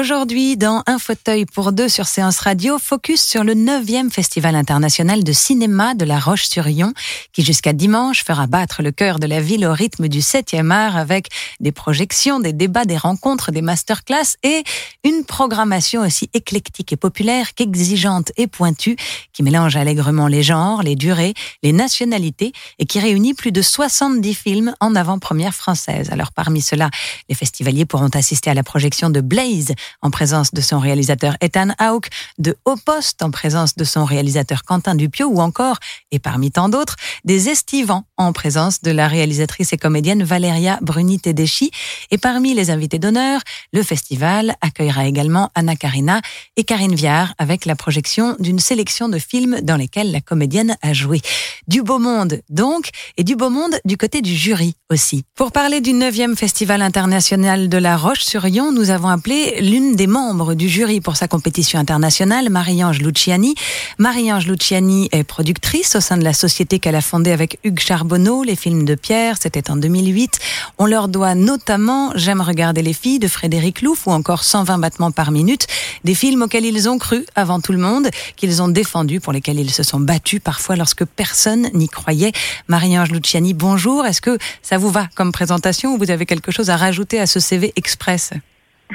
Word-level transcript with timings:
Aujourd'hui, 0.00 0.56
dans 0.56 0.82
Un 0.86 0.98
fauteuil 0.98 1.44
pour 1.44 1.72
deux 1.72 1.90
sur 1.90 2.06
Séance 2.06 2.38
Radio, 2.38 2.78
focus 2.78 3.22
sur 3.22 3.44
le 3.44 3.52
9e 3.52 4.10
Festival 4.10 4.56
international 4.56 5.22
de 5.24 5.32
cinéma 5.32 5.92
de 5.92 6.06
La 6.06 6.18
Roche-sur-Yon, 6.18 6.94
qui 7.34 7.44
jusqu'à 7.44 7.74
dimanche 7.74 8.24
fera 8.24 8.46
battre 8.46 8.82
le 8.82 8.92
cœur 8.92 9.18
de 9.18 9.26
la 9.26 9.42
ville 9.42 9.66
au 9.66 9.74
rythme 9.74 10.08
du 10.08 10.20
7e 10.20 10.70
art 10.70 10.96
avec 10.96 11.28
des 11.60 11.70
projections, 11.70 12.40
des 12.40 12.54
débats, 12.54 12.86
des 12.86 12.96
rencontres, 12.96 13.52
des 13.52 13.60
masterclass 13.60 14.38
et 14.42 14.64
une 15.04 15.24
programmation 15.26 16.00
aussi 16.00 16.30
éclectique 16.32 16.94
et 16.94 16.96
populaire 16.96 17.54
qu'exigeante 17.54 18.32
et 18.38 18.46
pointue, 18.46 18.96
qui 19.34 19.42
mélange 19.42 19.76
allègrement 19.76 20.28
les 20.28 20.42
genres, 20.42 20.82
les 20.82 20.96
durées, 20.96 21.34
les 21.62 21.72
nationalités 21.72 22.52
et 22.78 22.86
qui 22.86 23.00
réunit 23.00 23.34
plus 23.34 23.52
de 23.52 23.60
70 23.60 24.32
films 24.32 24.74
en 24.80 24.94
avant-première 24.94 25.54
française. 25.54 26.08
Alors 26.10 26.32
parmi 26.32 26.62
ceux-là, 26.62 26.88
les 27.28 27.34
festivaliers 27.34 27.84
pourront 27.84 28.08
assister 28.14 28.48
à 28.48 28.54
la 28.54 28.62
projection 28.62 29.10
de 29.10 29.20
Blaze, 29.20 29.74
en 30.02 30.10
présence 30.10 30.52
de 30.52 30.60
son 30.60 30.78
réalisateur 30.78 31.36
Ethan 31.40 31.68
Hawke, 31.78 32.08
de 32.38 32.56
Haut 32.64 32.76
Poste 32.76 33.22
en 33.22 33.30
présence 33.30 33.76
de 33.76 33.84
son 33.84 34.04
réalisateur 34.04 34.62
Quentin 34.64 34.94
Dupieux 34.94 35.26
ou 35.26 35.40
encore, 35.40 35.78
et 36.10 36.18
parmi 36.18 36.50
tant 36.50 36.68
d'autres, 36.68 36.96
des 37.24 37.48
Estivants 37.48 38.04
en 38.16 38.32
présence 38.32 38.82
de 38.82 38.90
la 38.90 39.08
réalisatrice 39.08 39.72
et 39.72 39.78
comédienne 39.78 40.22
Valeria 40.22 40.78
Bruni-Tedeschi. 40.82 41.70
Et 42.10 42.18
parmi 42.18 42.54
les 42.54 42.70
invités 42.70 42.98
d'honneur, 42.98 43.40
le 43.72 43.82
festival 43.82 44.54
accueillera 44.60 45.06
également 45.06 45.50
Anna 45.54 45.76
Karina 45.76 46.20
et 46.56 46.64
Karine 46.64 46.94
Viard 46.94 47.34
avec 47.38 47.64
la 47.64 47.76
projection 47.76 48.36
d'une 48.38 48.58
sélection 48.58 49.08
de 49.08 49.18
films 49.18 49.60
dans 49.62 49.76
lesquels 49.76 50.12
la 50.12 50.20
comédienne 50.20 50.76
a 50.82 50.92
joué. 50.92 51.20
Du 51.66 51.82
beau 51.82 51.98
monde 51.98 52.40
donc, 52.48 52.90
et 53.16 53.24
du 53.24 53.36
beau 53.36 53.50
monde 53.50 53.74
du 53.84 53.96
côté 53.96 54.22
du 54.22 54.34
jury 54.34 54.74
aussi. 54.90 55.24
Pour 55.34 55.52
parler 55.52 55.80
du 55.80 55.92
9e 55.92 56.36
Festival 56.36 56.82
international 56.82 57.68
de 57.68 57.78
la 57.78 57.96
Roche-sur-Yon, 57.96 58.72
nous 58.72 58.90
avons 58.90 59.08
appelé 59.08 59.58
l'une 59.70 59.94
des 59.94 60.08
membres 60.08 60.54
du 60.54 60.68
jury 60.68 61.00
pour 61.00 61.16
sa 61.16 61.28
compétition 61.28 61.78
internationale, 61.78 62.50
Marie-Ange 62.50 63.00
Luciani. 63.00 63.54
Marie-Ange 63.98 64.48
Luciani 64.48 65.08
est 65.12 65.22
productrice 65.22 65.94
au 65.94 66.00
sein 66.00 66.16
de 66.16 66.24
la 66.24 66.32
société 66.32 66.80
qu'elle 66.80 66.96
a 66.96 67.00
fondée 67.00 67.30
avec 67.30 67.60
Hugues 67.62 67.78
Charbonneau, 67.78 68.42
les 68.42 68.56
films 68.56 68.84
de 68.84 68.96
Pierre, 68.96 69.36
c'était 69.40 69.70
en 69.70 69.76
2008. 69.76 70.40
On 70.78 70.86
leur 70.86 71.06
doit 71.06 71.36
notamment 71.36 72.10
J'aime 72.16 72.40
regarder 72.40 72.82
les 72.82 72.92
filles 72.92 73.20
de 73.20 73.28
Frédéric 73.28 73.82
Louf 73.82 74.08
ou 74.08 74.10
encore 74.10 74.42
120 74.42 74.78
battements 74.78 75.12
par 75.12 75.30
minute, 75.30 75.68
des 76.02 76.16
films 76.16 76.42
auxquels 76.42 76.66
ils 76.66 76.88
ont 76.88 76.98
cru 76.98 77.24
avant 77.36 77.60
tout 77.60 77.72
le 77.72 77.78
monde, 77.78 78.08
qu'ils 78.34 78.62
ont 78.62 78.68
défendus, 78.68 79.20
pour 79.20 79.32
lesquels 79.32 79.60
ils 79.60 79.70
se 79.70 79.84
sont 79.84 80.00
battus 80.00 80.40
parfois 80.42 80.74
lorsque 80.74 81.04
personne 81.04 81.68
n'y 81.74 81.88
croyait. 81.88 82.32
Marie-Ange 82.66 83.12
Luciani, 83.12 83.54
bonjour. 83.54 84.04
Est-ce 84.04 84.20
que 84.20 84.36
ça 84.62 84.78
vous 84.78 84.90
va 84.90 85.06
comme 85.14 85.30
présentation 85.30 85.94
ou 85.94 85.98
vous 85.98 86.10
avez 86.10 86.26
quelque 86.26 86.50
chose 86.50 86.70
à 86.70 86.76
rajouter 86.76 87.20
à 87.20 87.28
ce 87.28 87.38
CV 87.38 87.72
express? 87.76 88.32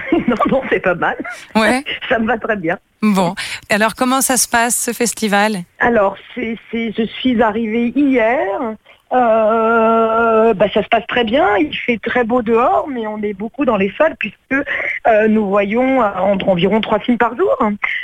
non, 0.28 0.36
non, 0.50 0.62
c'est 0.70 0.80
pas 0.80 0.96
mal. 0.96 1.18
Ouais. 1.56 1.84
Ça 2.10 2.20
me 2.20 2.28
va 2.28 2.38
très 2.38 2.56
bien. 2.56 2.78
Bon, 3.02 3.36
alors 3.70 3.94
comment 3.94 4.22
ça 4.22 4.36
se 4.36 4.48
passe 4.48 4.76
ce 4.76 4.92
festival? 4.92 5.58
Alors, 5.80 6.16
c'est, 6.34 6.58
je 6.74 7.06
suis 7.20 7.42
arrivée 7.42 7.94
hier. 7.96 8.76
Euh, 9.14 10.54
bah, 10.54 10.66
ça 10.74 10.84
se 10.84 10.88
passe 10.88 11.06
très 11.08 11.24
bien. 11.24 11.58
Il 11.58 11.76
fait 11.76 12.00
très 12.00 12.24
beau 12.24 12.42
dehors, 12.42 12.88
mais 12.90 13.06
on 13.06 13.22
est 13.22 13.34
beaucoup 13.34 13.64
dans 13.64 13.78
les 13.78 13.94
salles 13.98 14.16
puisque 14.18 14.36
euh, 14.52 15.28
nous 15.28 15.48
voyons 15.48 16.02
euh, 16.02 16.10
entre 16.18 16.50
environ 16.50 16.82
trois 16.82 17.00
films 17.00 17.18
par 17.18 17.36
jour. 17.38 17.56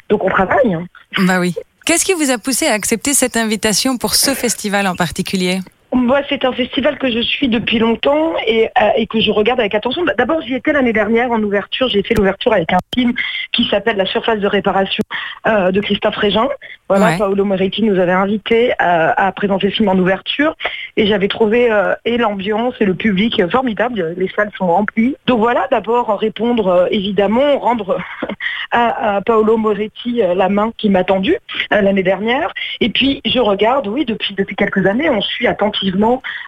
Donc 0.09 0.23
on 0.23 0.29
travaille. 0.29 0.78
Bah 1.18 1.40
oui. 1.40 1.56
Qu'est-ce 1.85 2.06
qui 2.06 2.13
vous 2.13 2.29
a 2.29 2.38
poussé 2.38 2.68
à 2.68 2.73
accepter 2.73 3.13
cette 3.13 3.35
invitation 3.35 3.97
pour 3.97 4.13
ce 4.13 4.31
festival 4.31 4.88
en 4.88 4.96
particulier? 4.96 5.59
Moi, 5.94 6.22
c'est 6.29 6.46
un 6.46 6.53
festival 6.53 6.97
que 6.97 7.12
je 7.12 7.19
suis 7.19 7.50
depuis 7.50 7.78
longtemps 7.78 8.34
et, 8.47 8.69
euh, 8.81 8.90
et 8.96 9.07
que 9.07 9.19
je 9.19 9.29
regarde 9.29 9.59
avec 9.59 9.75
attention. 9.75 10.03
Bah, 10.06 10.13
D'abord, 10.18 10.41
j'y 10.41 10.56
étais 10.56 10.72
l'année 10.72 10.94
dernière 10.94 11.31
en 11.31 11.41
ouverture. 11.44 11.90
J'ai 11.90 12.02
fait 12.02 12.13
l'ouverture 12.13 12.53
avec 12.53 12.72
un 12.72 12.78
film 12.96 13.13
qui 13.52 13.68
s'appelle 13.68 13.97
La 13.97 14.06
surface 14.06 14.40
de 14.40 14.47
réparation 14.47 15.03
euh, 15.47 15.72
de 15.72 15.81
Christophe 15.81 16.16
Régin. 16.16 16.47
Voilà, 16.88 17.07
Ouais. 17.12 17.18
Paolo 17.18 17.44
Moretti 17.44 17.84
nous 17.84 18.00
avait 18.00 18.12
invités 18.12 18.74
à, 18.79 19.28
à 19.28 19.31
présenter 19.34 19.68
le 19.68 19.74
film 19.74 19.90
en 19.90 19.97
ouverture 19.97 20.56
et 20.97 21.07
j'avais 21.07 21.28
trouvé 21.28 21.72
euh, 21.72 21.94
et 22.06 22.18
l'ambiance 22.18 22.75
et 22.79 22.85
le 22.85 22.94
public 22.94 23.41
formidable. 23.50 24.13
Les 24.18 24.29
salles 24.29 24.52
sont 24.58 24.68
remplies. 24.68 25.16
Donc 25.25 25.40
voilà, 25.40 25.68
d'abord 25.72 26.18
répondre 26.19 26.68
euh, 26.68 26.88
évidemment, 26.91 27.59
rendre 27.59 27.97
à, 28.72 29.16
à 29.16 29.22
Paolo 29.22 29.58
Moretti 29.58 30.22
euh, 30.22 30.35
la 30.35 30.47
main 30.47 30.72
qui 30.78 30.90
m'a 30.90 31.03
tendue 31.03 31.38
euh, 31.73 31.81
l'année 31.81 32.03
dernière. 32.03 32.53
Et 32.79 32.90
puis 32.90 33.22
je 33.25 33.40
regarde, 33.40 33.88
oui, 33.88 34.06
depuis 34.06 34.34
depuis 34.35 34.56
quelques 34.56 34.85
années, 34.85 35.09
on 35.09 35.22
suit 35.22 35.47
attentivement 35.47 35.80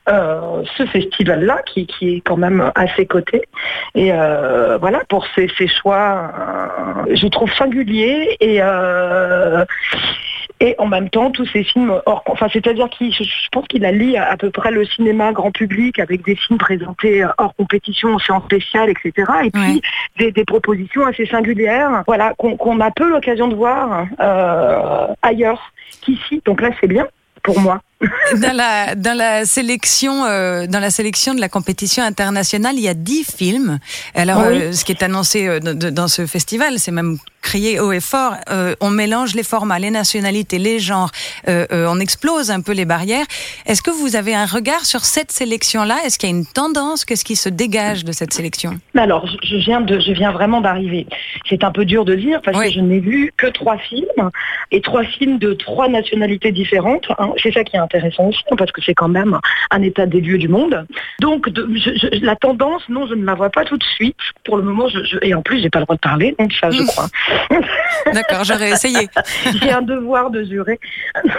euh, 0.10 0.64
ce 0.78 0.86
festival-là 0.86 1.62
qui, 1.66 1.86
qui 1.88 2.16
est 2.16 2.22
quand 2.22 2.38
même 2.38 2.72
à 2.76 2.88
ses 2.96 3.06
côtés. 3.06 3.44
Et 3.96 4.12
euh, 4.12 4.78
voilà, 4.78 5.02
pour 5.10 5.26
ces, 5.36 5.50
ces 5.58 5.68
choix, 5.68 6.32
euh, 7.08 7.16
je 7.16 7.28
trouve 7.28 7.52
singuliers 7.54 8.38
et 8.40 8.62
et 10.60 10.76
en 10.78 10.86
même 10.88 11.10
temps 11.10 11.30
tous 11.32 11.46
ces 11.48 11.64
films 11.64 11.94
hors, 12.06 12.24
enfin 12.28 12.48
c'est-à-dire 12.52 12.88
qu'il, 12.90 13.14
je, 13.14 13.24
je 13.24 13.50
pense 13.52 13.68
qu'il 13.68 13.84
allie 13.86 14.16
à, 14.16 14.32
à 14.32 14.38
peu 14.38 14.50
près 14.50 14.72
le 14.72 14.86
cinéma 14.86 15.34
grand 15.34 15.52
public 15.52 16.00
avec 16.00 16.24
des 16.24 16.36
films 16.36 16.58
présentés 16.58 17.26
hors 17.38 17.54
compétition, 17.56 18.14
en 18.14 18.20
séance 18.20 18.44
spéciale, 18.46 18.90
etc. 18.90 19.12
Et 19.46 19.52
puis 19.52 19.62
Ouais. 19.62 19.82
des, 20.20 20.32
des 20.32 20.46
propositions 20.46 21.06
assez 21.06 21.26
singulières, 21.26 22.04
voilà, 22.08 22.34
qu'on 22.38 22.80
a 22.80 22.92
peu 22.92 23.10
l'occasion 23.10 23.48
de 23.48 23.56
voir 23.56 24.06
euh, 24.20 25.08
ailleurs 25.22 25.72
qu'ici. 26.02 26.42
Donc 26.46 26.62
là, 26.62 26.70
c'est 26.80 26.88
bien 26.88 27.08
pour 27.44 27.60
moi. 27.60 27.82
Dans 28.38 28.56
la 28.56 28.96
dans 28.96 29.16
la 29.18 29.46
sélection 29.46 30.26
euh, 30.26 30.68
dans 30.68 30.80
la 30.80 30.90
sélection 30.92 31.34
de 31.34 31.40
la 31.42 31.50
compétition 31.50 32.04
internationale, 32.04 32.76
il 32.78 32.82
y 32.84 32.88
a 32.88 32.94
dix 32.94 33.24
films. 33.24 33.80
Alors 34.16 34.44
Oui. 34.48 34.62
euh, 34.62 34.72
ce 34.74 34.84
qui 34.86 34.92
est 34.92 35.04
annoncé 35.04 35.48
euh, 35.48 35.60
de- 35.60 35.74
de- 35.74 35.90
dans 35.90 36.08
ce 36.08 36.26
festival, 36.26 36.80
c'est 36.80 36.92
même 36.92 37.18
crié 37.44 37.80
haut 37.80 37.92
et 37.92 38.00
fort. 38.00 38.34
euh, 38.50 38.74
on 38.82 38.90
mélange 38.90 39.36
les 39.36 39.44
formats, 39.44 39.78
les 39.78 39.92
nationalités, 39.92 40.58
les 40.58 40.80
genres. 40.80 41.12
euh, 41.48 41.66
euh, 41.72 41.86
on 41.90 42.00
explose 42.00 42.50
un 42.50 42.62
peu 42.62 42.72
les 42.72 42.86
barrières. 42.86 43.26
Est-ce 43.68 43.82
que 43.82 43.92
vous 43.92 44.16
avez 44.16 44.34
un 44.34 44.46
regard 44.46 44.86
sur 44.86 45.02
cette 45.06 45.32
sélection-là? 45.32 45.98
Est-ce 46.06 46.18
qu'il 46.18 46.30
y 46.30 46.34
a 46.34 46.36
une 46.36 46.46
tendance? 46.46 47.06
Qu'est-ce 47.06 47.26
qui 47.26 47.36
se 47.36 47.50
dégage 47.50 48.06
de 48.06 48.12
cette 48.12 48.34
sélection? 48.34 48.80
Alors, 48.98 49.28
je- 49.28 49.58
viens 49.58 49.82
de, 49.82 50.00
je 50.00 50.12
viens 50.14 50.32
vraiment 50.32 50.62
d'arriver. 50.62 51.06
C'est 51.50 51.64
un 51.64 51.72
peu 51.72 51.86
dur 51.86 52.06
de 52.06 52.16
dire 52.16 52.42
parce 52.44 52.58
Oui. 52.58 52.68
que 52.70 52.74
je 52.74 52.80
n'ai 52.80 53.00
vu 53.00 53.32
que 53.38 53.48
trois 53.48 53.78
films 53.78 54.30
et 54.72 54.82
trois 54.82 55.04
films 55.04 55.38
de 55.38 55.54
trois 55.54 55.88
nationalités 55.90 56.52
différentes. 56.52 57.06
hein. 57.20 57.30
C'est 57.42 57.52
ça 57.54 57.64
qui 57.64 57.76
est 57.76 57.80
intéressant 57.80 58.26
aussi 58.30 58.40
parce 58.58 58.72
que 58.72 58.82
c'est 58.86 58.94
quand 58.94 59.10
même 59.10 59.38
un 59.72 59.82
état 59.82 60.06
des 60.06 60.22
lieux 60.22 60.38
du 60.38 60.48
monde. 60.48 60.86
Donc, 61.20 61.50
de- 61.50 61.68
je- 61.76 61.96
je- 62.02 62.26
la 62.26 62.36
tendance, 62.36 62.84
non, 62.90 63.06
je 63.08 63.16
ne 63.16 63.26
la 63.26 63.34
vois 63.36 63.50
pas 63.50 63.66
tout 63.66 63.78
de 63.78 63.84
suite. 63.96 64.16
Pour 64.46 64.58
le 64.58 64.64
moment, 64.64 64.88
je, 64.90 65.18
et 65.22 65.34
en 65.34 65.42
plus, 65.42 65.62
j'ai 65.62 65.70
pas 65.70 65.80
le 65.80 65.86
droit 65.86 65.96
de 65.96 66.02
parler, 66.02 66.36
donc 66.40 66.52
ça, 66.54 66.72
je 66.72 66.82
Mm. 66.82 66.88
crois. 66.88 67.08
D'accord, 68.14 68.44
j'aurais 68.44 68.72
essayé. 68.72 69.10
j'ai 69.62 69.72
un 69.72 69.82
devoir 69.82 70.30
de 70.30 70.44
jurer. 70.44 70.80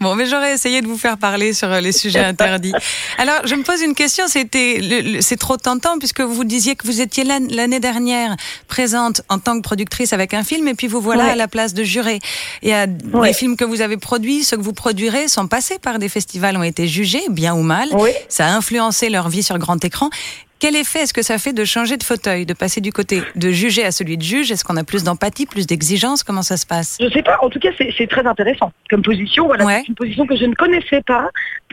Bon, 0.00 0.14
mais 0.14 0.26
j'aurais 0.26 0.52
essayé 0.54 0.80
de 0.80 0.86
vous 0.86 0.96
faire 0.96 1.18
parler 1.18 1.52
sur 1.52 1.70
euh, 1.72 1.80
les 1.80 1.90
sujets 1.90 2.20
interdits. 2.24 2.72
Alors, 3.18 3.40
je 3.46 3.54
me 3.56 3.62
pose 3.64 3.82
une 3.82 3.94
question. 3.94 4.28
C'était, 4.28 5.18
c'est 5.20 5.36
trop 5.36 5.56
tentant 5.56 5.98
puisque 5.98 6.20
vous 6.20 6.44
disiez 6.44 6.76
que 6.76 6.86
vous 6.86 7.00
étiez 7.00 7.24
l'an- 7.24 7.46
l'année 7.50 7.80
dernière 7.80 8.36
présente 8.68 9.22
en 9.28 9.38
tant 9.40 9.56
que 9.56 9.62
productrice 9.62 10.12
avec 10.12 10.34
un 10.34 10.44
film, 10.44 10.68
et 10.68 10.74
puis 10.74 10.86
vous 10.86 11.00
voilà 11.00 11.24
Ouais. 11.24 11.30
à 11.30 11.34
la 11.36 11.48
place 11.48 11.74
de 11.74 11.82
juré. 11.82 12.20
Et 12.62 12.74
euh, 12.76 12.86
Ouais. 13.12 13.28
les 13.28 13.34
films 13.34 13.56
que 13.56 13.64
vous 13.64 13.80
avez 13.80 13.96
produits, 13.96 14.44
ceux 14.44 14.56
que 14.56 14.62
vous 14.62 14.72
produirez, 14.72 15.26
sont 15.26 15.48
passés 15.48 15.78
par 15.80 15.98
des 15.98 16.08
festivals, 16.08 16.56
ont 16.56 16.62
été 16.62 16.86
jugés, 16.86 17.22
bien 17.28 17.54
ou 17.54 17.62
mal. 17.62 17.88
Oui. 17.92 18.10
Ça 18.28 18.46
a 18.46 18.50
influencé 18.50 19.10
leur 19.10 19.28
vie 19.28 19.42
sur 19.42 19.58
grand 19.58 19.84
écran. 19.84 20.10
Quel 20.60 20.74
effet 20.74 21.00
est-ce 21.00 21.14
que 21.14 21.22
ça 21.22 21.38
fait 21.38 21.52
de 21.52 21.64
changer 21.64 21.96
de 21.96 22.02
fauteuil, 22.02 22.44
de 22.44 22.52
passer 22.52 22.80
du 22.80 22.92
côté 22.92 23.22
de 23.36 23.50
juger 23.50 23.84
à 23.84 23.92
celui 23.92 24.16
de 24.16 24.22
juge? 24.22 24.50
Est-ce 24.50 24.64
qu'on 24.64 24.76
a 24.76 24.82
plus 24.82 25.04
d'empathie, 25.04 25.46
plus 25.46 25.66
d'exigence 25.66 26.24
Comment 26.24 26.42
ça 26.42 26.56
se 26.56 26.66
passe? 26.66 26.98
Je 27.00 27.08
sais 27.10 27.22
pas. 27.22 27.38
En 27.42 27.48
tout 27.48 27.60
cas, 27.60 27.70
c'est 27.78 28.06
très 28.08 28.26
intéressant 28.26 28.72
comme 28.90 29.02
position. 29.02 29.46
Voilà, 29.46 29.64
c'est 29.66 29.88
une 29.88 29.94
position 29.94 30.26
que 30.26 30.36
je 30.36 30.44
ne 30.46 30.54
connaissais 30.54 31.02
pas. 31.02 31.30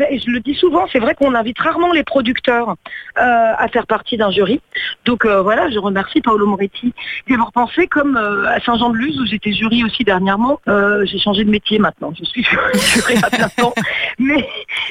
Et 0.10 0.20
je 0.20 0.30
le 0.30 0.40
dis 0.40 0.54
souvent, 0.56 0.86
c'est 0.92 1.00
vrai 1.00 1.16
qu'on 1.16 1.34
invite 1.34 1.58
rarement 1.58 1.92
les 1.94 2.04
producteurs 2.04 2.76
euh, 3.18 3.54
à 3.58 3.68
faire 3.70 3.88
partie 3.88 4.18
d'un 4.18 4.30
jury. 4.30 4.62
Donc 5.06 5.26
euh, 5.26 5.42
voilà, 5.42 5.70
je 5.72 5.80
remercie 5.80 6.22
Paolo 6.22 6.46
Moretti 6.46 6.94
d'y 7.28 7.34
avoir 7.34 7.52
pensé, 7.54 7.88
comme 7.88 8.18
euh, 8.18 8.48
à 8.50 8.60
Saint-Jean-de-Luz 8.60 9.20
où 9.20 9.26
j'étais 9.26 9.54
jury 9.54 9.84
aussi 9.84 10.04
dernièrement. 10.04 10.60
j'ai 10.68 11.20
changé 11.20 11.44
de 11.44 11.50
métier 11.50 11.80
maintenant. 11.80 12.14
Je 12.20 12.26
suis 12.26 12.44
jury 12.94 13.16
à 13.24 13.30
plein 13.30 13.50
temps. 13.50 13.74
Mais, 14.20 14.48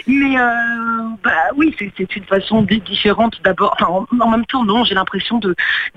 mais 0.07 0.37
bah, 1.23 1.33
oui, 1.57 1.75
c'est 1.79 2.17
une 2.17 2.25
façon 2.25 2.63
différente 2.63 3.41
d'abord 3.45 3.77
en, 3.89 4.31
même 4.31 4.47
temps, 4.47 4.65
non, 4.65 4.85
j'ai 4.85 4.95
l'impression 4.95 5.41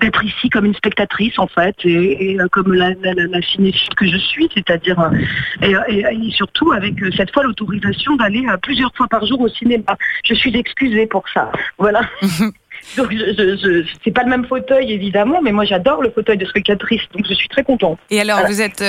d'être 0.00 0.24
ici 0.24 0.48
comme 0.50 0.64
une 0.64 0.74
spectatrice, 0.74 1.38
en 1.38 1.46
fait, 1.46 1.76
et, 1.84 2.38
euh, 2.38 2.46
comme 2.50 2.72
la, 2.72 2.90
la, 3.02 3.14
la, 3.14 3.42
cinéphile 3.42 3.94
que 3.96 4.06
je 4.06 4.16
suis, 4.16 4.48
c'est-à-dire, 4.54 4.98
euh, 5.62 5.80
et, 5.88 6.30
surtout 6.30 6.72
avec 6.72 7.02
euh, 7.02 7.10
cette 7.16 7.32
fois 7.32 7.44
l'autorisation 7.44 8.16
d'aller 8.16 8.44
plusieurs 8.62 8.94
fois 8.94 9.06
par 9.08 9.26
jour 9.26 9.40
au 9.40 9.48
cinéma. 9.48 9.96
Je 10.24 10.34
suis 10.34 10.54
excusée 10.56 11.06
pour 11.06 11.24
ça. 11.32 11.50
Voilà. 11.78 12.00
Donc, 12.96 13.10
je, 13.10 13.84
c'est 14.04 14.12
pas 14.12 14.22
le 14.22 14.30
même 14.30 14.46
fauteuil 14.46 14.92
évidemment, 14.92 15.42
mais 15.42 15.50
moi 15.50 15.64
j'adore 15.64 16.00
le 16.00 16.10
fauteuil 16.10 16.38
de 16.38 16.46
spectatrice, 16.46 17.00
donc 17.12 17.26
je 17.28 17.34
suis 17.34 17.48
très 17.48 17.64
contente. 17.64 17.98
Et 18.08 18.20
alors, 18.20 18.46
vous 18.46 18.62
êtes 18.62 18.84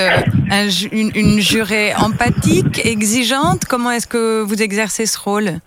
une, 0.92 1.10
une, 1.16 1.40
jurée 1.40 1.92
empathique, 1.96 2.86
exigeante? 2.86 3.64
Comment 3.68 3.90
est-ce 3.90 4.06
que 4.06 4.42
vous 4.42 4.62
exercez 4.62 5.06
ce 5.06 5.18
rôle? 5.18 5.58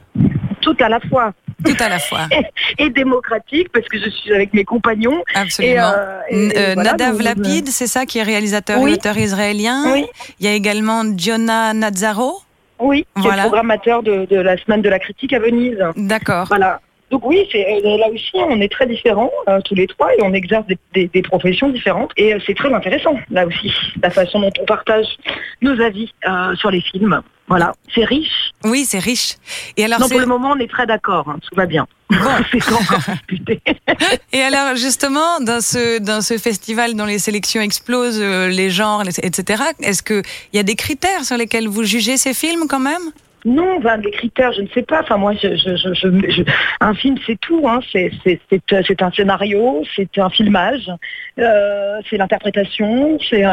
Tout 0.62 0.78
à 0.80 0.88
la 0.88 1.02
fois. 1.02 1.34
Tout 1.66 1.76
à 1.80 1.90
la 1.90 2.00
fois. 2.00 2.28
et, 2.78 2.90
démocratique, 2.90 3.70
parce 3.72 3.88
que 3.88 4.00
je 4.00 4.10
suis 4.10 4.34
avec 4.34 4.54
mes 4.54 4.64
compagnons. 4.64 5.24
Absolument. 5.36 5.92
Euh, 5.96 6.50
euh, 6.56 6.76
Nadav 6.76 7.22
Lapid, 7.22 7.68
c'est 7.70 7.88
ça, 7.88 8.06
qui 8.06 8.20
est 8.20 8.24
réalisateur 8.24 8.80
et 8.88 8.94
auteur 8.94 9.18
israélien. 9.18 9.92
Oui. 9.92 10.06
Il 10.40 10.46
y 10.46 10.50
a 10.50 10.54
également 10.54 11.04
Jonah 11.18 11.74
Nazaro. 11.74 12.42
Oui, 12.80 13.06
qui 13.22 13.28
est 13.28 13.32
programmateur 13.32 14.04
de, 14.04 14.36
la 14.36 14.58
semaine 14.58 14.82
de 14.82 14.90
la 14.90 15.00
critique 15.00 15.34
à 15.34 15.40
Venise. 15.40 15.80
D'accord. 15.96 16.48
Voilà. 16.48 16.82
Donc 17.14 17.28
oui, 17.28 17.48
euh, 17.54 17.98
là 17.98 18.10
aussi, 18.10 18.32
on 18.36 18.60
est 18.60 18.72
très 18.72 18.88
différents 18.88 19.32
tous 19.66 19.76
les 19.76 19.86
trois 19.86 20.12
et 20.16 20.24
on 20.24 20.34
exerce 20.34 20.66
des, 20.94 21.22
professions 21.22 21.70
différentes. 21.70 22.12
Et 22.18 22.36
c'est 22.44 22.56
très 22.56 22.74
intéressant, 22.74 23.16
là 23.30 23.46
aussi, 23.46 23.72
la 24.02 24.10
façon 24.10 24.40
dont 24.40 24.52
on 24.60 24.66
partage 24.66 25.06
nos 25.62 25.80
avis 25.80 26.12
sur 26.56 26.72
les 26.72 26.82
films. 26.82 27.22
Voilà, 27.48 27.74
c'est 27.94 28.06
riche. 28.06 28.52
Oui, 28.64 28.86
c'est 28.86 29.00
riche. 29.00 29.36
Et 29.76 29.84
alors, 29.84 30.00
non, 30.00 30.10
pour 30.10 30.20
le 30.20 30.26
moment, 30.26 30.54
on 30.56 30.60
est 30.60 30.70
très 30.70 30.88
d'accord. 30.88 31.28
Hein, 31.30 31.38
tout 31.48 31.56
va 31.56 31.66
bien. 31.66 31.86
Bon. 32.10 32.18
Et 34.34 34.42
alors, 34.42 34.76
justement, 34.76 35.40
dans 35.42 35.62
ce 35.62 36.00
dans 36.00 36.22
ce 36.22 36.38
festival 36.38 36.96
dont 36.96 37.06
les 37.06 37.20
sélections 37.20 37.62
explosent, 37.62 38.22
euh, 38.22 38.48
les 38.48 38.70
genres, 38.70 39.04
etc. 39.22 39.64
Est-ce 39.82 40.02
que 40.02 40.24
il 40.54 40.58
y 40.58 40.60
a 40.60 40.64
des 40.64 40.76
critères 40.76 41.26
sur 41.26 41.38
lesquels 41.38 41.68
vous 41.68 41.84
jugez 41.84 42.18
ces 42.18 42.34
films 42.34 42.68
quand 42.70 42.80
même? 42.80 43.12
Non, 43.46 43.80
ben, 43.80 43.98
les 43.98 44.12
critères, 44.12 44.54
je 44.54 44.62
ne 44.62 44.68
sais 44.68 44.84
pas. 44.84 45.02
Enfin, 45.02 45.18
moi, 45.18 45.34
je, 45.34 45.56
je, 45.56 45.76
je, 45.76 46.44
un 46.80 46.94
film, 46.94 47.18
c'est 47.26 47.40
tout. 47.40 47.68
Hein. 47.68 47.80
C'est 47.92 49.02
un 49.02 49.12
scénario, 49.12 49.84
c'est 49.96 50.18
un 50.18 50.30
filmage, 50.30 50.90
euh, 51.40 52.00
c'est 52.10 52.18
l'interprétation, 52.18 53.18
c'est 53.30 53.44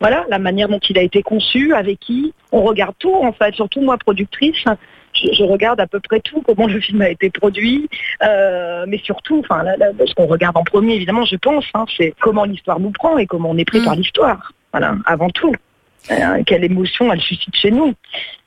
voilà 0.00 0.24
la 0.28 0.38
manière 0.38 0.68
dont 0.68 0.80
il 0.80 0.98
a 0.98 1.02
été 1.02 1.22
conçu, 1.22 1.74
avec 1.74 2.00
qui. 2.00 2.34
On 2.52 2.62
regarde 2.62 2.94
tout, 2.98 3.14
en 3.14 3.32
fait. 3.32 3.54
Surtout 3.54 3.80
moi, 3.80 3.96
productrice, 3.96 4.64
je, 5.14 5.44
regarde 5.44 5.80
à 5.80 5.86
peu 5.86 6.00
près 6.00 6.20
tout, 6.20 6.42
comment 6.42 6.66
le 6.66 6.80
film 6.80 7.02
a 7.02 7.10
été 7.10 7.30
produit, 7.30 7.88
euh, 8.22 8.84
mais 8.88 8.98
surtout, 8.98 9.40
enfin, 9.40 9.64
ce 10.04 10.14
qu'on 10.14 10.26
regarde 10.26 10.56
en 10.56 10.64
premier, 10.64 10.94
évidemment, 10.94 11.24
je 11.24 11.36
pense, 11.36 11.64
hein, 11.74 11.84
c'est 11.96 12.14
comment 12.20 12.44
l'histoire 12.44 12.80
nous 12.80 12.90
prend 12.90 13.18
et 13.18 13.26
comment 13.26 13.50
on 13.50 13.58
est 13.58 13.64
pris 13.64 13.80
mm. 13.80 13.84
par 13.84 13.96
l'histoire. 13.96 14.52
Voilà, 14.72 14.96
avant 15.06 15.30
tout. 15.30 15.52
Euh, 16.10 16.42
quelle 16.46 16.64
émotion 16.64 17.12
elle 17.12 17.20
suscite 17.20 17.54
chez 17.56 17.70
nous. 17.70 17.94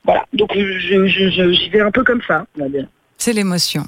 Voilà, 0.04 0.24
donc 0.32 0.52
j'y 0.54 1.68
vais 1.70 1.80
un 1.80 1.90
peu 1.90 2.04
comme 2.04 2.22
ça, 2.26 2.46
C'est 3.18 3.32
l'émotion. 3.32 3.84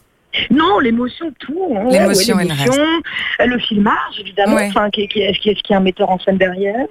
Non, 0.51 0.79
l'émotion, 0.79 1.31
tout. 1.41 1.75
Hein. 1.77 1.91
l'émotion, 1.91 2.39
le 2.39 3.59
filmage, 3.59 4.19
évidemment. 4.19 4.57
Enfin, 4.63 4.87
est-ce 4.87 5.41
qu'il 5.41 5.53
y 5.69 5.75
a 5.75 5.77
un 5.77 5.81
metteur 5.81 6.09
en 6.09 6.19
scène 6.19 6.39
derrière 6.39 6.87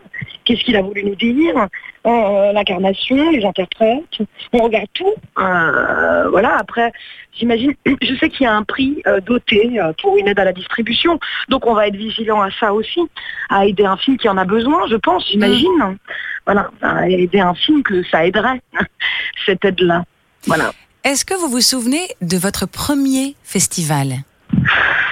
Qu'est-ce 0.45 0.63
qu'il 0.63 0.75
a 0.75 0.81
voulu 0.83 1.03
nous 1.03 1.15
dire? 1.15 1.67
Euh, 2.05 2.51
L'incarnation, 2.53 3.31
les 3.31 3.43
interprètes. 3.43 4.19
On 4.53 4.59
regarde 4.59 4.87
tout. 4.93 5.13
Euh, 5.39 6.29
voilà. 6.29 6.55
Après, 6.59 6.91
j'imagine, 7.33 7.73
je 8.01 8.15
sais 8.19 8.29
qu'il 8.29 8.43
y 8.43 8.47
a 8.47 8.53
un 8.53 8.63
prix 8.63 9.01
doté 9.25 9.71
pour 10.03 10.17
une 10.17 10.27
aide 10.27 10.39
à 10.39 10.45
la 10.45 10.53
distribution. 10.53 11.19
Donc, 11.49 11.65
on 11.65 11.73
va 11.73 11.87
être 11.87 11.95
vigilant 11.95 12.41
à 12.41 12.51
ça 12.59 12.73
aussi, 12.73 13.01
à 13.49 13.65
aider 13.65 13.85
un 13.85 13.97
film 13.97 14.17
qui 14.17 14.29
en 14.29 14.37
a 14.37 14.45
besoin, 14.45 14.87
je 14.87 14.97
pense, 14.97 15.27
j'imagine. 15.31 15.79
Mm 15.79 15.97
voilà, 16.45 16.69
aider 17.07 17.39
un 17.39 17.53
film 17.53 17.83
que 17.83 18.03
ça 18.03 18.25
aiderait, 18.25 18.61
cette 19.45 19.63
aide-là. 19.65 20.03
Voilà. 20.47 20.71
Est-ce 21.03 21.25
que 21.25 21.33
vous 21.33 21.47
vous 21.47 21.61
souvenez 21.61 22.07
de 22.21 22.37
votre 22.37 22.67
premier 22.67 23.35
festival? 23.43 24.23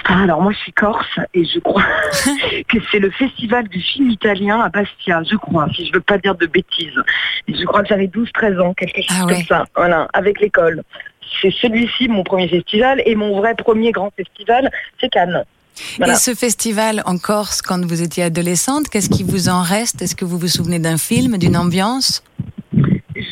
Ah, 0.05 0.23
alors 0.23 0.41
moi 0.41 0.51
je 0.51 0.57
suis 0.57 0.73
corse 0.73 1.19
et 1.35 1.45
je 1.45 1.59
crois 1.59 1.83
que 2.67 2.77
c'est 2.91 2.97
le 2.97 3.11
festival 3.11 3.67
du 3.67 3.79
film 3.79 4.09
italien 4.09 4.59
à 4.59 4.69
Bastia, 4.69 5.21
je 5.23 5.35
crois, 5.35 5.67
si 5.75 5.85
je 5.85 5.93
veux 5.93 6.01
pas 6.01 6.17
dire 6.17 6.33
de 6.33 6.47
bêtises. 6.47 6.99
Je 7.47 7.63
crois 7.65 7.83
que 7.83 7.89
j'avais 7.89 8.07
12-13 8.07 8.59
ans, 8.59 8.73
quelque 8.73 9.01
chose 9.03 9.17
ah 9.21 9.25
comme 9.27 9.43
ça, 9.43 9.65
voilà, 9.75 10.07
avec 10.13 10.41
l'école. 10.41 10.81
C'est 11.41 11.51
celui-ci 11.51 12.07
mon 12.07 12.23
premier 12.23 12.47
festival 12.47 13.03
et 13.05 13.13
mon 13.13 13.37
vrai 13.39 13.53
premier 13.53 13.91
grand 13.91 14.11
festival, 14.17 14.71
c'est 14.99 15.09
Cannes. 15.09 15.43
Et 16.05 16.15
ce 16.15 16.33
festival 16.33 17.01
en 17.05 17.17
Corse, 17.17 17.61
quand 17.61 17.85
vous 17.85 18.01
étiez 18.01 18.23
adolescente, 18.23 18.89
qu'est-ce 18.89 19.09
qui 19.09 19.23
vous 19.23 19.49
en 19.49 19.61
reste? 19.61 20.01
Est-ce 20.01 20.15
que 20.15 20.25
vous 20.25 20.37
vous 20.37 20.47
souvenez 20.47 20.79
d'un 20.79 20.97
film, 20.97 21.37
d'une 21.37 21.57
ambiance? 21.57 22.23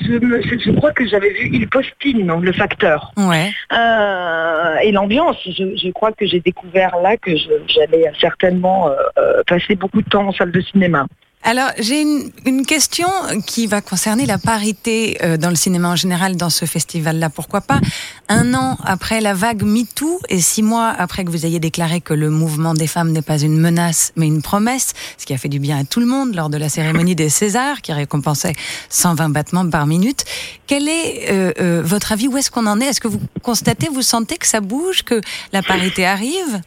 Je, 0.08 0.72
crois 0.72 0.92
que 0.92 1.08
j'avais 1.08 1.32
vu 1.32 1.50
Il 1.54 1.68
Postine, 1.70 2.32
le 2.42 2.54
facteur. 2.54 3.12
Ouais. 3.18 3.52
Euh, 3.74 4.76
et 4.84 4.92
l'ambiance, 4.92 5.38
je, 5.46 5.92
crois 5.92 6.12
que 6.12 6.26
j'ai 6.26 6.40
découvert 6.40 6.98
là 7.02 7.18
que 7.18 7.32
j'allais 7.68 8.12
certainement 8.20 8.90
euh, 8.90 8.96
euh, 9.18 9.44
passer 9.46 9.76
beaucoup 9.76 10.02
de 10.02 10.10
temps 10.10 10.28
en 10.28 10.32
salle 10.32 10.52
de 10.52 10.62
cinéma. 10.62 11.08
Alors, 11.44 11.70
j'ai 11.80 12.02
une, 12.02 12.66
question 12.66 13.08
qui 13.46 13.68
va 13.68 13.80
concerner 13.80 14.26
la 14.26 14.38
parité 14.38 15.18
euh, 15.24 15.38
dans 15.38 15.50
le 15.50 15.56
cinéma 15.56 15.90
en 15.90 15.96
général 15.96 16.36
dans 16.36 16.50
ce 16.50 16.66
festival-là. 16.66 17.30
Pourquoi 17.30 17.62
pas 17.62 17.80
Un 18.28 18.54
an 18.54 18.78
après 18.84 19.22
la 19.22 19.34
vague 19.34 19.64
MeToo 19.64 20.20
et 20.28 20.42
six 20.42 20.62
mois 20.62 20.90
après 20.90 21.24
que 21.24 21.30
vous 21.30 21.46
ayez 21.46 21.60
déclaré 21.60 22.02
que 22.02 22.14
le 22.14 22.30
mouvement 22.30 22.74
des 22.74 22.88
femmes 22.88 23.12
n'est 23.12 23.22
pas 23.22 23.40
une 23.40 23.58
menace 23.58 24.12
mais 24.18 24.28
une 24.28 24.42
promesse, 24.42 24.94
ce 25.18 25.26
qui 25.26 25.34
a 25.34 25.38
fait 25.38 25.48
du 25.48 25.60
bien 25.60 25.78
à 25.78 25.84
tout 25.86 26.02
le 26.02 26.06
monde 26.06 26.36
lors 26.36 26.50
de 26.50 26.58
la 26.58 26.68
cérémonie 26.68 27.16
des 27.16 27.30
Césars 27.30 27.82
qui 27.82 27.94
récompensait 27.94 28.54
120 28.90 29.30
battements 29.30 29.70
par 29.70 29.88
minute. 29.88 30.26
Quel 30.66 30.90
est 30.90 31.32
euh, 31.32 31.54
euh, 31.62 31.82
votre 31.82 32.12
avis? 32.12 32.28
Où 32.28 32.36
est-ce 32.38 32.52
qu'on 32.52 32.68
en 32.68 32.82
est? 32.82 32.88
Est-ce 32.88 33.00
que 33.00 33.08
vous 33.08 33.22
constatez, 33.42 33.88
vous 33.88 34.02
sentez 34.02 34.36
que 34.38 34.48
ça 34.48 34.60
bouge, 34.60 35.04
que 35.04 35.22
la 35.54 35.64
parité 35.64 36.06
arrive? 36.06 36.62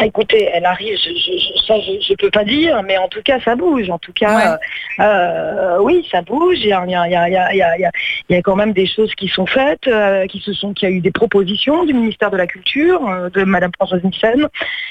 Écoutez, 0.00 0.48
elle 0.52 0.66
arrive, 0.66 0.96
je, 0.96 1.64
ça 1.66 1.74
je 1.80 2.12
ne 2.12 2.16
peux 2.16 2.30
pas 2.30 2.44
dire, 2.44 2.82
mais 2.82 2.98
en 2.98 3.08
tout 3.08 3.22
cas 3.22 3.38
ça 3.40 3.54
bouge. 3.54 3.88
En 3.90 3.98
tout 3.98 4.12
cas, 4.12 4.58
euh, 5.00 5.78
oui, 5.80 6.06
ça 6.10 6.22
bouge. 6.22 6.58
Il 6.58 6.66
y 6.66 6.72
a, 6.72 6.86
y, 6.86 8.34
a, 8.34 8.42
quand 8.42 8.56
même 8.56 8.72
des 8.72 8.86
choses 8.86 9.14
qui 9.14 9.28
sont 9.28 9.46
faites, 9.46 9.86
euh, 9.86 10.26
qui 10.26 10.40
se 10.40 10.52
sont, 10.52 10.74
qui 10.74 10.86
a 10.86 10.90
eu 10.90 11.00
des 11.00 11.12
propositions 11.12 11.84
du 11.84 11.94
ministère 11.94 12.30
de 12.30 12.36
la 12.36 12.46
Culture, 12.46 13.08
euh, 13.08 13.30
de 13.30 13.44
Madame 13.44 13.70
Françoise 13.76 14.02
Nissen. 14.02 14.48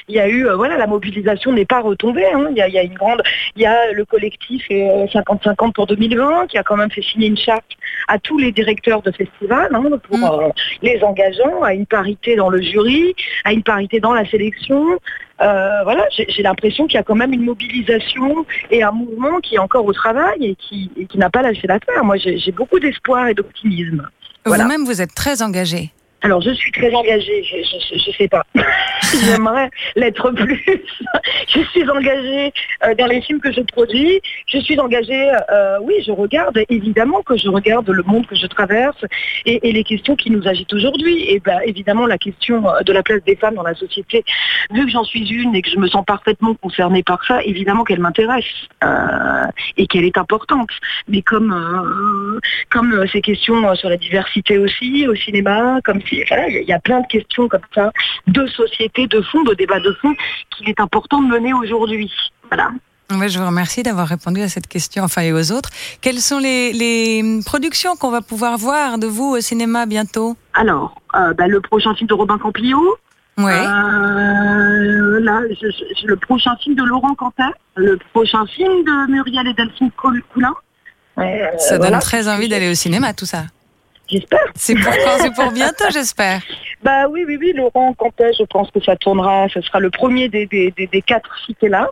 Il 0.08 0.16
y 0.16 0.20
a 0.20 0.28
eu, 0.28 0.48
voilà, 0.56 0.78
la 0.78 0.88
mobilisation 0.88 1.52
n'est 1.52 1.66
pas 1.66 1.82
retombée. 1.82 2.26
Hein. 2.34 2.48
Il, 2.52 2.58
y 2.58 2.62
a, 2.62 2.84
une 2.84 2.94
grande, 2.94 3.22
il 3.56 3.62
y 3.62 3.66
a 3.66 3.92
le 3.92 4.06
collectif 4.06 4.66
50-50 4.70 5.74
pour 5.74 5.88
2020 5.88 6.48
qui 6.48 6.58
a 6.58 6.64
quand 6.64 6.78
même 6.78 6.92
fait 6.92 7.02
signer 7.02 7.28
une 7.28 7.38
charte 7.38 7.66
à 8.08 8.20
tous 8.20 8.38
les 8.38 8.52
directeurs 8.52 9.02
de 9.02 9.12
festivals 9.12 9.74
hein, 9.74 9.84
pour 10.08 10.18
mm. 10.18 10.52
les 10.82 11.04
engageants 11.04 11.64
à 11.64 11.74
une 11.74 11.86
parité 11.86 12.36
dans 12.36 12.50
le 12.50 12.62
jury, 12.62 13.16
à 13.44 13.54
une 13.54 13.64
parité 13.64 14.00
dans 14.00 14.14
la 14.14 14.26
sélection 14.26 14.93
euh, 15.42 15.84
voilà, 15.84 16.06
j'ai 16.12 16.44
l'impression 16.44 16.88
qu'il 16.88 16.96
y 16.96 17.00
a 17.00 17.04
quand 17.04 17.16
même 17.16 17.34
une 17.34 17.44
mobilisation 17.44 18.46
et 18.72 18.84
un 18.84 18.92
mouvement 18.92 19.40
qui 19.40 19.56
est 19.56 19.60
encore 19.60 19.86
au 19.86 19.94
travail 19.94 20.46
et 20.46 20.56
qui, 20.56 20.90
qui 21.10 21.18
n'a 21.18 21.30
pas 21.30 21.42
lâché 21.42 21.68
l'affaire. 21.68 22.04
Moi, 22.04 22.18
j'ai 22.18 22.52
beaucoup 22.52 22.80
d'espoir 22.80 23.28
et 23.28 23.34
d'optimisme. 23.34 24.08
Vous-même, 24.46 24.86
vous 24.86 25.02
êtes 25.02 25.14
très 25.16 25.42
engagé. 25.42 25.92
Alors, 26.24 26.40
je 26.40 26.52
suis 26.52 26.72
très 26.72 26.94
engagée, 26.94 27.44
je 27.44 27.58
ne 27.96 28.14
sais 28.14 28.30
pas. 28.30 28.46
J'aimerais 29.26 29.70
l'être 29.98 30.32
plus. 30.32 30.64
je 31.50 31.60
suis 31.60 31.90
engagée 31.90 32.54
euh, 32.86 32.96
dans 32.96 33.08
les 33.08 33.22
films 33.22 33.42
que 33.42 33.52
je 33.52 33.60
produis. 33.60 34.22
Je 34.48 34.60
suis 34.60 34.80
engagée, 34.80 35.32
euh, 35.52 35.80
oui, 35.82 35.96
je 36.06 36.12
regarde, 36.14 36.58
évidemment 36.70 37.22
que 37.24 37.36
je 37.38 37.50
regarde 37.50 37.90
le 37.90 38.04
monde 38.04 38.26
que 38.26 38.38
je 38.38 38.48
traverse 38.48 39.04
et, 39.46 39.60
les 39.74 39.84
questions 39.84 40.16
qui 40.16 40.32
nous 40.32 40.48
agitent 40.48 40.72
aujourd'hui. 40.72 41.26
Et 41.30 41.42
ben, 41.42 41.60
évidemment, 41.66 42.06
la 42.06 42.18
question 42.18 42.70
euh, 42.70 42.82
de 42.84 42.94
la 42.94 43.04
place 43.04 43.22
des 43.26 43.36
femmes 43.36 43.56
dans 43.56 43.64
la 43.64 43.76
société, 43.76 44.24
vu 44.72 44.86
que 44.86 44.92
j'en 44.92 45.04
suis 45.04 45.28
une 45.30 45.54
et 45.56 45.62
que 45.62 45.70
je 45.70 45.78
me 45.78 45.88
sens 45.88 46.06
parfaitement 46.06 46.54
concernée 46.56 47.04
par 47.04 47.22
ça, 47.26 47.44
évidemment 47.44 47.84
qu'elle 47.84 48.00
m'intéresse 48.00 48.46
et 49.78 49.88
qu'elle 49.88 50.06
est 50.06 50.18
importante. 50.18 50.70
Mais 51.10 51.22
comme, 51.22 52.40
comme 52.70 53.06
ces 53.12 53.22
questions 53.22 53.76
sur 53.76 53.90
la 53.90 53.98
diversité 53.98 54.58
aussi, 54.58 55.06
au 55.08 55.16
cinéma, 55.16 55.80
comme 55.84 56.02
puis 56.14 56.24
voilà, 56.28 56.48
il 56.50 56.68
y 56.68 56.74
a 56.74 56.80
plein 56.80 57.02
de 57.02 57.08
questions 57.08 57.48
comme 57.48 57.62
ça, 57.74 57.92
de 58.28 58.46
société, 58.48 59.08
de 59.08 59.22
fond, 59.22 59.44
de 59.44 59.54
débat 59.54 59.80
de 59.80 59.92
fond, 60.02 60.14
qu'il 60.52 60.70
est 60.70 60.80
important 60.80 61.22
de 61.22 61.28
mener 61.28 61.54
aujourd'hui. 61.54 62.12
Voilà. 62.50 62.72
je 63.10 63.40
vous 63.40 63.46
remercie 63.46 63.84
d'avoir 63.84 64.08
répondu 64.08 64.42
à 64.42 64.50
cette 64.50 64.68
question, 64.68 65.04
enfin 65.04 65.22
et 65.24 65.34
aux 65.34 65.52
autres. 65.52 65.70
Quelles 66.02 66.20
sont 66.20 66.40
les, 66.40 67.42
productions 67.46 67.96
qu'on 67.96 68.12
va 68.12 68.22
pouvoir 68.22 68.58
voir 68.58 68.98
de 68.98 69.08
vous 69.08 69.36
au 69.36 69.42
cinéma 69.42 69.86
bientôt? 69.86 70.36
Alors, 70.54 70.96
euh, 71.16 71.34
bah, 71.34 71.48
le 71.48 71.62
prochain 71.62 71.96
film 71.96 72.08
de 72.08 72.14
Robin 72.14 72.38
Campillo. 72.38 72.98
Ouais. 73.36 73.52
Euh, 73.52 75.20
là, 75.22 75.42
le 76.06 76.16
prochain 76.18 76.56
film 76.58 76.76
de 76.76 76.84
Laurent 76.84 77.16
Quentin, 77.16 77.52
le 77.76 77.98
prochain 78.14 78.46
film 78.46 78.84
de 78.84 79.12
Muriel 79.12 79.48
et 79.48 79.54
Delphine 79.56 79.90
Coulin. 79.98 80.54
ça 81.58 81.80
donne 81.80 81.98
très 81.98 82.28
envie 82.28 82.48
d'aller 82.48 82.70
au 82.70 82.76
cinéma, 82.76 83.14
tout 83.14 83.26
ça. 83.26 83.46
J'espère. 84.14 84.46
C'est 84.56 84.76
pour 84.76 84.94
C'est 85.20 85.34
pour 85.34 85.52
bientôt, 85.52 85.86
j'espère. 85.92 86.42
Bah 86.84 87.08
oui, 87.10 87.24
oui, 87.26 87.38
oui, 87.40 87.54
Laurent 87.56 87.94
Cantet, 87.94 88.34
je 88.38 88.44
pense 88.44 88.70
que 88.70 88.84
ça 88.84 88.98
tournera, 88.98 89.48
ce 89.54 89.62
sera 89.62 89.80
le 89.80 89.90
premier 89.90 90.28
des, 90.28 90.46
des, 90.48 90.74
des, 90.76 91.02
quatre 91.02 91.30
cités 91.46 91.70
là, 91.70 91.88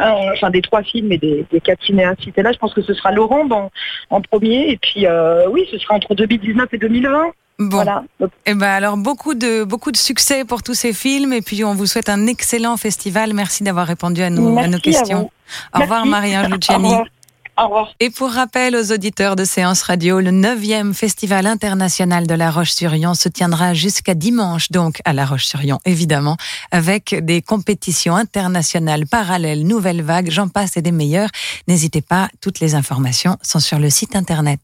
euh, 0.00 0.04
enfin 0.34 0.50
des 0.50 0.62
trois 0.62 0.84
films 0.84 1.10
et 1.10 1.18
des, 1.18 1.44
quatre 1.64 1.84
cinéastes 1.84 2.22
cités 2.22 2.42
là. 2.42 2.52
Je 2.52 2.58
pense 2.58 2.72
que 2.72 2.80
ce 2.80 2.94
sera 2.94 3.10
Laurent 3.10 3.44
dans, 3.44 3.72
en 4.10 4.20
premier, 4.20 4.70
et 4.70 4.76
puis 4.76 5.04
euh, 5.04 5.48
oui, 5.50 5.66
ce 5.72 5.78
sera 5.78 5.96
entre 5.96 6.14
2019 6.14 6.68
et 6.72 6.78
2020. 6.78 7.24
Bon. 7.58 7.68
Voilà. 7.70 8.04
Et 8.20 8.26
eh 8.46 8.54
ben 8.54 8.68
alors 8.68 8.98
beaucoup 8.98 9.34
de 9.34 9.64
beaucoup 9.64 9.90
de 9.90 9.96
succès 9.96 10.44
pour 10.44 10.62
tous 10.62 10.74
ces 10.74 10.92
films 10.92 11.32
et 11.32 11.40
puis 11.40 11.64
on 11.64 11.74
vous 11.74 11.86
souhaite 11.86 12.10
un 12.10 12.26
excellent 12.26 12.76
festival. 12.76 13.32
Merci 13.32 13.64
d'avoir 13.64 13.86
répondu 13.86 14.22
à, 14.22 14.30
nous, 14.30 14.58
à 14.58 14.68
nos 14.68 14.78
questions. 14.78 15.30
Au 15.74 15.80
revoir 15.80 16.06
Marie-Ange 16.06 16.48
Luciani. 16.52 16.92
Au 17.58 17.64
revoir. 17.64 17.94
Et 18.00 18.10
pour 18.10 18.30
rappel 18.30 18.76
aux 18.76 18.92
auditeurs 18.92 19.34
de 19.34 19.44
Séance 19.44 19.82
Radio, 19.82 20.20
le 20.20 20.30
9e 20.30 20.92
Festival 20.92 21.46
international 21.46 22.26
de 22.26 22.34
La 22.34 22.50
Roche-sur-Yon 22.50 23.14
se 23.14 23.30
tiendra 23.30 23.72
jusqu'à 23.72 24.14
dimanche, 24.14 24.70
donc 24.70 25.00
à 25.06 25.14
La 25.14 25.24
Roche-sur-Yon, 25.24 25.78
évidemment, 25.86 26.36
avec 26.70 27.14
des 27.24 27.40
compétitions 27.40 28.14
internationales 28.14 29.06
parallèles, 29.06 29.66
nouvelles 29.66 30.02
vagues, 30.02 30.30
j'en 30.30 30.48
passe 30.48 30.76
et 30.76 30.82
des 30.82 30.92
meilleures. 30.92 31.30
N'hésitez 31.66 32.02
pas, 32.02 32.28
toutes 32.42 32.60
les 32.60 32.74
informations 32.74 33.38
sont 33.42 33.60
sur 33.60 33.78
le 33.78 33.88
site 33.88 34.16
internet. 34.16 34.60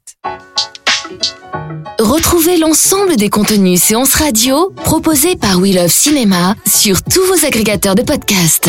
Retrouvez 1.98 2.58
l'ensemble 2.58 3.16
des 3.16 3.30
contenus 3.30 3.80
Séance 3.80 4.14
Radio 4.14 4.70
proposés 4.84 5.36
par 5.36 5.58
We 5.58 5.74
Love 5.74 5.88
Cinéma 5.88 6.56
sur 6.66 7.02
tous 7.02 7.24
vos 7.26 7.46
agrégateurs 7.46 7.94
de 7.94 8.02
podcasts. 8.02 8.68